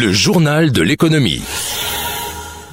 Le 0.00 0.12
journal 0.12 0.70
de 0.70 0.80
l'économie. 0.80 1.40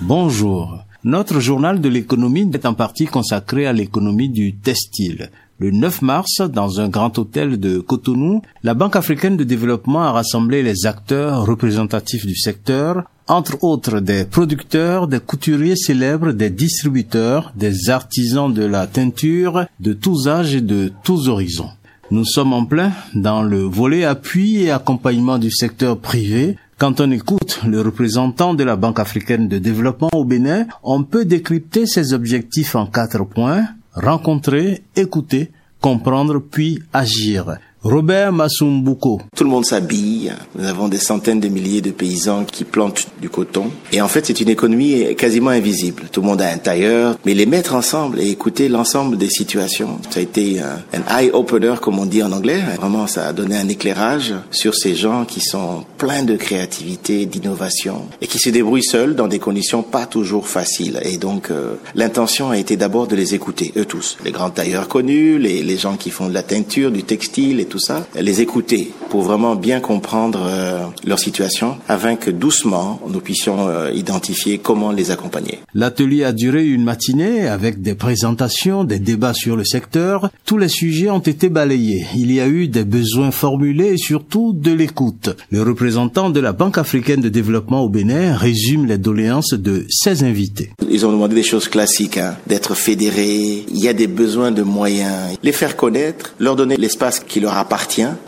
Bonjour. 0.02 0.78
Notre 1.04 1.40
journal 1.40 1.82
de 1.82 1.90
l'économie 1.90 2.48
est 2.54 2.68
en 2.68 2.76
partie 2.76 3.08
consacré 3.08 3.66
à 3.66 3.74
l'économie 3.74 4.30
du 4.30 4.54
textile. 4.54 5.32
Le 5.58 5.72
9 5.72 6.04
mars, 6.04 6.42
dans 6.42 6.80
un 6.80 6.88
grand 6.88 7.18
hôtel 7.18 7.60
de 7.60 7.80
Cotonou, 7.80 8.44
la 8.62 8.76
Banque 8.76 8.96
africaine 8.96 9.38
de 9.38 9.44
développement 9.44 10.04
a 10.04 10.12
rassemblé 10.12 10.62
les 10.62 10.86
acteurs 10.86 11.48
représentatifs 11.48 12.28
du 12.28 12.36
secteur, 12.36 13.06
entre 13.28 13.64
autres 13.64 14.02
des 14.02 14.26
producteurs, 14.26 15.08
des 15.08 15.20
couturiers 15.20 15.76
célèbres, 15.76 16.32
des 16.32 16.52
distributeurs, 16.52 17.54
des 17.56 17.90
artisans 17.90 18.54
de 18.54 18.66
la 18.66 18.86
teinture, 18.86 19.66
de 19.80 19.94
tous 19.94 20.28
âges 20.28 20.54
et 20.54 20.62
de 20.62 20.92
tous 21.04 21.28
horizons. 21.28 21.72
Nous 22.12 22.24
sommes 22.24 22.54
en 22.54 22.66
plein 22.66 22.92
dans 23.16 23.42
le 23.42 23.62
volet 23.62 24.06
appui 24.06 24.58
et 24.62 24.70
accompagnement 24.70 25.40
du 25.40 25.50
secteur 25.50 25.98
privé. 25.98 26.56
Quand 26.78 27.00
on 27.00 27.10
écoute 27.10 27.62
le 27.66 27.80
représentant 27.80 28.54
de 28.54 28.66
la 28.66 28.76
Banque 28.76 29.00
africaine 29.00 29.48
de 29.48 29.60
développement 29.60 30.10
au 30.12 30.26
Bénin, 30.26 30.68
on 30.84 31.04
peut 31.04 31.24
décrypter 31.24 31.86
ses 31.86 32.12
objectifs 32.12 32.76
en 32.76 32.86
quatre 32.86 33.24
points. 33.24 33.66
Rencontrer, 33.94 34.84
écouter, 34.98 35.52
comprendre 35.80 36.40
puis 36.40 36.84
agir. 36.92 37.60
Robert 37.86 38.32
Masumbuko. 38.34 39.22
Tout 39.36 39.44
le 39.44 39.50
monde 39.52 39.64
s'habille. 39.64 40.34
Nous 40.58 40.66
avons 40.66 40.88
des 40.88 40.98
centaines 40.98 41.40
de 41.40 41.50
milliers 41.50 41.82
de 41.82 41.92
paysans 41.92 42.44
qui 42.44 42.64
plantent 42.64 43.06
du 43.22 43.30
coton. 43.30 43.70
Et 43.92 44.02
en 44.02 44.08
fait, 44.08 44.26
c'est 44.26 44.42
une 44.42 44.50
économie 44.50 45.16
quasiment 45.16 45.52
invisible. 45.52 46.06
Tout 46.12 46.22
le 46.22 46.26
monde 46.26 46.42
a 46.42 46.50
un 46.50 46.58
tailleur. 46.58 47.16
Mais 47.28 47.36
les 47.36 47.46
mettre 47.46 47.76
ensemble 47.76 48.20
et 48.20 48.28
écouter 48.28 48.70
l'ensemble 48.70 49.20
des 49.20 49.30
situations, 49.30 50.00
ça 50.10 50.20
a 50.20 50.24
été 50.24 50.62
un 50.62 51.20
eye-opener, 51.20 51.76
comme 51.80 52.00
on 52.00 52.08
dit 52.08 52.24
en 52.24 52.32
anglais. 52.32 52.60
Vraiment, 52.80 53.06
ça 53.06 53.28
a 53.28 53.34
donné 53.34 53.56
un 53.56 53.68
éclairage 53.68 54.34
sur 54.50 54.74
ces 54.74 54.96
gens 54.96 55.24
qui 55.24 55.42
sont 55.42 55.86
pleins 56.00 56.24
de 56.24 56.38
créativité, 56.38 57.28
d'innovation 57.28 58.08
et 58.20 58.26
qui 58.26 58.40
se 58.40 58.50
débrouillent 58.50 58.82
seuls 58.82 59.16
dans 59.16 59.28
des 59.28 59.38
conditions 59.38 59.84
pas 59.84 60.08
toujours 60.08 60.48
faciles. 60.48 61.00
Et 61.04 61.18
donc, 61.18 61.52
euh, 61.52 61.76
l'intention 61.94 62.50
a 62.50 62.58
été 62.58 62.78
d'abord 62.78 63.06
de 63.06 63.16
les 63.16 63.36
écouter, 63.36 63.74
eux 63.78 63.86
tous. 63.86 64.18
Les 64.26 64.32
grands 64.32 64.50
tailleurs 64.50 64.88
connus, 64.88 65.38
les, 65.38 65.62
les 65.62 65.78
gens 65.78 65.98
qui 65.98 66.10
font 66.10 66.30
de 66.30 66.34
la 66.34 66.42
teinture, 66.42 66.90
du 66.90 67.04
textile 67.04 67.60
et 67.60 67.66
tout 67.66 67.75
ça, 67.80 68.06
les 68.20 68.42
écouter 68.42 68.92
pour 69.10 69.22
vraiment 69.22 69.56
bien 69.56 69.80
comprendre 69.80 70.44
euh, 70.46 70.86
leur 71.06 71.20
situation 71.20 71.78
afin 71.88 72.16
que 72.16 72.32
doucement 72.32 73.00
nous 73.08 73.20
puissions 73.20 73.68
euh, 73.68 73.92
identifier 73.92 74.58
comment 74.58 74.92
les 74.92 75.12
accompagner. 75.12 75.60
L'atelier 75.74 76.24
a 76.24 76.32
duré 76.32 76.66
une 76.66 76.84
matinée 76.84 77.48
avec 77.48 77.82
des 77.82 77.96
présentations, 77.96 78.84
des 78.84 79.00
débats 79.00 79.34
sur 79.34 79.56
le 79.56 79.64
secteur. 79.64 80.30
Tous 80.46 80.58
les 80.58 80.68
sujets 80.68 81.10
ont 81.10 81.20
été 81.20 81.50
balayés. 81.50 82.06
Il 82.16 82.32
y 82.32 82.40
a 82.40 82.48
eu 82.48 82.68
des 82.68 82.84
besoins 82.84 83.32
formulés 83.32 83.94
et 83.94 83.98
surtout 83.98 84.54
de 84.54 84.72
l'écoute. 84.72 85.30
Le 85.52 85.62
représentant 85.62 86.30
de 86.30 86.40
la 86.40 86.54
Banque 86.54 86.78
africaine 86.78 87.22
de 87.22 87.30
développement 87.30 87.82
au 87.82 87.90
Bénin 87.90 88.36
résume 88.36 88.86
les 88.86 88.98
doléances 88.98 89.54
de 89.54 89.86
ses 89.90 90.24
invités. 90.24 90.72
Ils 90.90 91.06
ont 91.06 91.12
demandé 91.12 91.36
des 91.36 91.44
choses 91.44 91.68
classiques, 91.68 92.18
hein, 92.18 92.36
d'être 92.48 92.76
fédérés. 92.76 93.66
Il 93.70 93.84
y 93.84 93.88
a 93.88 93.94
des 93.94 94.08
besoins 94.08 94.52
de 94.52 94.62
moyens, 94.64 95.38
les 95.44 95.52
faire 95.52 95.76
connaître, 95.76 96.36
leur 96.40 96.56
donner 96.56 96.78
l'espace 96.78 97.20
qui 97.20 97.40
leur 97.40 97.58
appartient, 97.58 97.65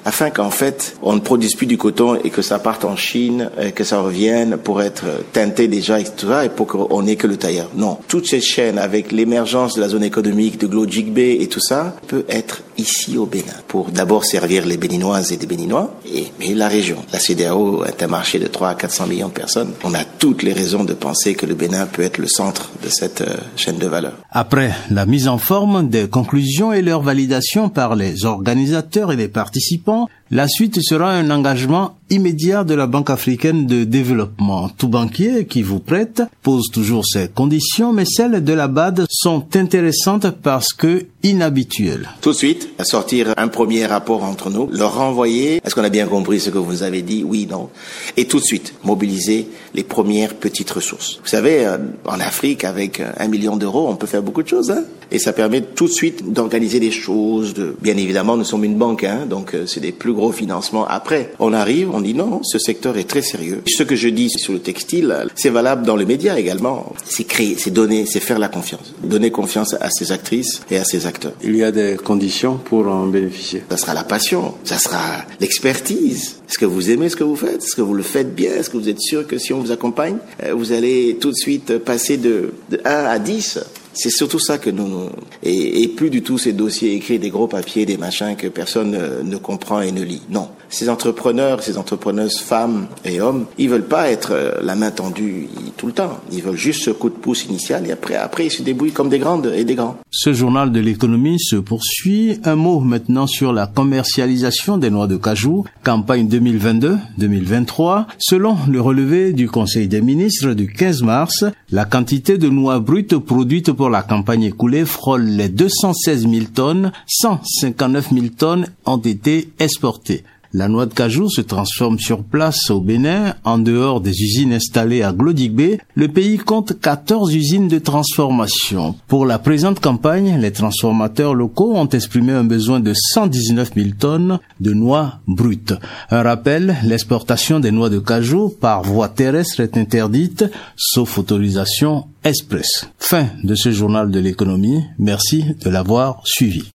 afin 0.05 0.30
qu'en 0.30 0.52
fait 0.52 0.95
on 1.02 1.13
ne 1.13 1.19
produise 1.19 1.55
plus 1.55 1.67
du 1.67 1.77
coton 1.77 2.16
et 2.23 2.30
que 2.30 2.41
ça 2.41 2.59
parte 2.59 2.85
en 2.85 2.95
Chine, 2.95 3.49
que 3.75 3.83
ça 3.83 3.99
revienne 3.99 4.57
pour 4.57 4.81
être 4.81 5.05
teinté 5.33 5.67
déjà 5.67 5.99
et 5.99 6.03
tout 6.03 6.27
ça, 6.27 6.45
et 6.45 6.49
pour 6.49 6.67
qu'on 6.67 7.02
n'ait 7.02 7.16
que 7.16 7.27
le 7.27 7.38
tailleur. 7.38 7.69
Non, 7.75 7.97
toute 8.08 8.27
cette 8.27 8.43
chaîne 8.43 8.77
avec 8.77 9.11
l'émergence 9.11 9.75
de 9.75 9.81
la 9.81 9.89
zone 9.89 10.03
économique 10.03 10.59
de 10.59 10.67
Glojigbe 10.67 11.17
et 11.17 11.47
tout 11.47 11.59
ça 11.59 11.95
peut 12.08 12.25
être 12.30 12.63
ici 12.77 13.17
au 13.17 13.25
Bénin 13.25 13.53
pour 13.67 13.91
d'abord 13.91 14.25
servir 14.25 14.65
les 14.65 14.77
Béninoises 14.77 15.31
et 15.31 15.38
des 15.38 15.47
Béninois, 15.47 15.93
et 16.05 16.53
la 16.53 16.67
région. 16.67 16.97
La 17.11 17.19
CDAO 17.19 17.83
est 17.85 18.02
un 18.03 18.08
marché 18.08 18.39
de 18.39 18.47
3 18.47 18.69
à 18.69 18.75
400 18.75 19.08
millions 19.08 19.27
de 19.27 19.33
personnes. 19.33 19.71
On 19.83 19.93
a 19.93 20.03
toutes 20.03 20.43
les 20.43 20.53
raisons 20.53 20.83
de 20.83 20.93
penser 20.93 21.35
que 21.35 21.45
le 21.45 21.55
Bénin 21.55 21.85
peut 21.85 22.02
être 22.02 22.17
le 22.17 22.27
centre 22.27 22.69
de 22.83 22.89
cette 22.89 23.21
euh, 23.21 23.35
chaîne 23.55 23.77
de 23.77 23.88
valeur. 23.88 24.13
Après 24.31 24.71
la 24.89 25.05
mise 25.05 25.27
en 25.27 25.38
forme 25.38 25.89
des 25.89 26.08
conclusions 26.08 26.73
et 26.73 26.81
leur 26.81 27.02
validation 27.02 27.70
par 27.70 27.95
les 27.95 28.26
organisateurs 28.26 29.11
et 29.11 29.17
les 29.17 29.28
participants, 29.28 30.08
la 30.30 30.48
suite 30.49 30.82
sera 30.82 31.11
un 31.11 31.30
engagement 31.30 31.95
immédiat 32.10 32.65
de 32.65 32.73
la 32.73 32.86
Banque 32.86 33.10
africaine 33.10 33.65
de 33.65 33.86
développement. 33.86 34.67
Tout 34.70 34.89
banquier 34.89 35.45
qui 35.45 35.61
vous 35.61 35.80
prête 35.80 36.21
pose 36.42 36.70
toujours 36.71 37.05
ses 37.05 37.30
conditions, 37.30 37.93
mais 37.93 38.04
celles 38.04 38.43
de 38.43 38.54
la 38.54 38.67
BAD 38.67 39.05
sont 39.10 39.45
intéressantes 39.55 40.30
parce 40.32 40.73
que 40.73 41.05
inhabituelles. 41.23 42.10
Tout 42.20 42.32
de 42.32 42.36
suite, 42.36 42.70
sortir 42.83 43.33
un 43.38 43.48
premier 43.48 43.86
rapport 43.86 44.23
entre 44.23 44.49
nous, 44.49 44.70
leur 44.71 44.95
renvoyer, 44.95 45.61
est-ce 45.64 45.76
qu'on 45.76 45.83
a 45.83 45.89
bien 45.89 46.08
compris 46.08 46.42
ce 46.42 46.49
que 46.49 46.58
vous 46.58 46.83
avez 46.83 47.02
dit? 47.04 47.23
Oui, 47.23 47.48
non. 47.49 47.70
Et 48.17 48.26
tout 48.26 48.39
de 48.39 48.45
suite, 48.45 48.73
mobiliser 48.83 49.48
les 49.76 49.83
premières 49.83 50.36
petites 50.36 50.71
ressources. 50.71 51.20
Vous 51.23 51.30
savez, 51.30 51.65
euh, 51.65 51.77
en 52.05 52.20
Afrique, 52.20 52.65
avec 52.65 53.02
un 53.02 53.27
million 53.27 53.55
d'euros, 53.55 53.88
on 53.89 53.95
peut 53.95 54.08
faire 54.08 54.23
beaucoup 54.23 54.44
de 54.44 54.49
choses. 54.49 54.71
Hein 54.71 54.83
et 55.11 55.20
ça 55.20 55.33
permet 55.33 55.61
tout 55.61 55.86
de 55.86 55.92
suite 55.92 56.33
d'organiser 56.33 56.80
des 56.80 56.92
choses. 56.92 57.54
De... 57.54 57.76
Bien 57.82 57.98
évidemment, 57.98 58.38
nous 58.38 58.44
sommes 58.44 58.64
une 58.64 58.76
banque, 58.76 59.04
hein, 59.04 59.26
donc 59.27 59.54
euh, 59.54 59.65
c'est 59.65 59.80
des 59.80 59.92
plus 59.92 60.14
gros 60.17 60.33
financements. 60.33 60.86
Après, 60.86 61.32
on 61.39 61.54
arrive, 61.54 61.92
on 61.94 62.02
dit 62.02 62.14
non, 62.14 62.42
ce 62.44 62.60
secteur 62.60 62.98
est 62.98 63.08
très 63.08 63.22
sérieux. 63.22 63.61
Ce 63.67 63.83
que 63.83 63.95
je 63.95 64.10
dis 64.10 64.30
sur 64.30 64.52
le 64.52 64.60
textile, 64.60 65.16
c'est 65.36 65.50
valable 65.50 65.86
dans 65.86 65.95
les 65.95 66.05
médias 66.05 66.36
également. 66.38 66.94
C'est 67.05 67.23
créer, 67.23 67.55
c'est 67.58 67.72
donner, 67.72 68.05
c'est 68.05 68.20
faire 68.20 68.39
la 68.39 68.50
confiance. 68.50 68.94
Donner 69.04 69.32
confiance 69.32 69.76
à 69.80 69.89
ces 69.89 70.11
actrices 70.11 70.61
et 70.70 70.77
à 70.77 70.83
ces 70.83 71.06
acteurs. 71.06 71.33
Il 71.44 71.56
y 71.56 71.64
a 71.64 71.72
des 71.72 71.95
conditions 71.95 72.58
pour 72.58 72.88
en 72.88 73.08
bénéficier. 73.08 73.64
Ça 73.70 73.77
sera 73.77 73.94
la 73.94 74.04
passion, 74.04 74.56
ça 74.64 74.77
sera 74.77 75.23
l'expertise. 75.39 76.42
Est-ce 76.50 76.58
que 76.58 76.66
vous 76.66 76.89
aimez 76.89 77.10
ce 77.10 77.16
que 77.16 77.23
vous 77.23 77.36
faites? 77.36 77.64
Est-ce 77.64 77.76
que 77.76 77.82
vous 77.82 77.94
le 77.94 78.04
faites 78.04 78.33
bien? 78.33 78.52
Est-ce 78.52 78.70
que 78.70 78.77
vous 78.77 78.89
êtes 78.89 79.02
sûr 79.02 79.27
que 79.27 79.38
si 79.38 79.54
on 79.54 79.60
vous 79.60 79.72
accompagne, 79.72 80.17
euh, 80.44 80.54
vous 80.54 80.72
allez 80.72 81.17
tout 81.20 81.32
de 81.32 81.36
suite 81.36 81.77
passer 81.77 82.17
de, 82.17 82.54
de 82.70 82.82
1 82.83 82.89
à 82.89 83.20
10 83.20 83.60
c'est 83.97 84.09
surtout 84.09 84.39
ça 84.39 84.58
que 84.58 84.69
nous 84.69 85.09
et, 85.43 85.87
plus 85.89 86.09
du 86.09 86.21
tout 86.21 86.37
ces 86.37 86.53
dossiers 86.53 86.93
écrits 86.93 87.19
des 87.19 87.30
gros 87.30 87.47
papiers, 87.47 87.85
des 87.85 87.97
machins 87.97 88.35
que 88.35 88.47
personne 88.47 88.91
ne, 88.91 89.23
ne, 89.23 89.37
comprend 89.37 89.81
et 89.81 89.91
ne 89.91 90.03
lit. 90.03 90.21
Non, 90.30 90.49
ces 90.70 90.89
entrepreneurs, 90.89 91.64
ces 91.64 91.78
entrepreneuses 91.78 92.39
femmes 92.39 92.88
et 93.05 93.22
hommes, 93.22 93.45
ils 93.58 93.70
veulent 93.70 93.88
pas 93.88 94.10
être 94.10 94.60
la 94.61 94.76
main 94.76 94.92
tendue 94.92 95.48
tout 95.78 95.88
le 95.88 95.94
temps. 95.94 96.20
Ils 96.32 96.42
veulent 96.42 96.55
juste 96.55 96.83
ce 96.83 96.92
coup 96.92 97.10
de 97.10 97.16
pouce 97.16 97.45
initial 97.45 97.88
et 97.88 97.92
après, 97.92 98.16
après 98.16 98.48
ils 98.48 98.52
se 98.52 98.64
débrouillent 98.64 98.92
comme 98.92 99.10
des 99.10 99.20
grandes 99.20 99.52
et 99.56 99.64
des 99.64 99.76
grands. 99.76 99.98
Ce 100.11 100.33
journal 100.33 100.72
de 100.72 100.80
l'économie 100.80 101.39
se 101.39 101.56
poursuit. 101.56 102.39
Un 102.44 102.56
mot 102.56 102.80
maintenant 102.80 103.27
sur 103.27 103.54
la 103.54 103.67
commercialisation 103.67 104.77
des 104.77 104.89
noix 104.89 105.08
de 105.08 105.17
cajou, 105.17 105.66
campagne 105.83 106.27
2022-2023. 106.27 108.06
Selon 108.17 108.58
le 108.70 108.82
relevé 108.82 109.33
du 109.33 109.50
Conseil 109.50 109.88
des 109.88 110.02
ministres 110.02 110.54
du 110.54 110.67
15 110.67 111.04
mars, 111.04 111.45
la 111.72 111.86
quantité 111.86 112.38
de 112.38 112.50
noix 112.50 112.80
brutes 112.80 113.17
produites 113.17 113.72
pour 113.72 113.89
la 113.89 114.02
campagne 114.02 114.44
écoulée 114.44 114.86
frôle 114.86 115.23
les 115.23 115.50
216 115.50 116.27
000 116.27 116.45
tonnes, 116.54 116.92
159 117.08 118.10
000 118.14 118.26
tonnes 118.38 118.67
ont 118.86 118.98
été 118.98 119.50
exportées. 119.60 120.23
La 120.58 120.68
noix 120.68 120.88
de 120.88 120.94
cajou 120.95 121.30
se 121.30 121.42
transforme 121.42 122.00
sur 122.00 122.23
place 122.23 122.72
au 122.72 122.82
Bénin. 122.82 123.36
En 123.44 123.60
dehors 123.60 124.02
des 124.02 124.23
usines 124.23 124.54
installées 124.54 125.04
à 125.04 125.14
Glodigbe, 125.14 125.78
le 125.94 126.08
pays 126.08 126.40
compte 126.40 126.80
14 126.82 127.36
usines 127.36 127.68
de 127.68 127.78
transformation. 127.78 128.95
Pour 129.07 129.28
la 129.28 129.38
présente 129.38 129.80
campagne, 129.80 130.40
les 130.40 130.51
transformateurs 130.51 131.36
locaux 131.36 131.75
ont 131.75 131.88
exprimé 131.90 132.34
un 132.34 132.44
besoin 132.44 132.80
de 132.80 132.92
119 132.95 133.74
000 133.75 133.90
tonnes 134.00 134.40
de 134.60 134.74
noix 134.74 135.19
brutes. 135.28 135.75
Un 136.10 136.24
rappel, 136.24 136.75
l'exportation 136.84 137.60
des 137.60 137.69
noix 137.69 137.92
de 137.92 138.00
cajou 138.00 138.50
par 138.50 138.81
voie 138.81 139.10
terrestre 139.10 139.60
est 139.60 139.78
interdite, 139.78 140.44
sauf 140.75 141.19
autorisation 141.19 142.06
express. 142.24 142.89
Fin 142.98 143.28
de 143.44 143.54
ce 143.54 143.69
journal 143.69 144.10
de 144.10 144.19
l'économie. 144.19 144.84
Merci 144.98 145.45
de 145.63 145.69
l'avoir 145.69 146.19
suivi. 146.25 146.72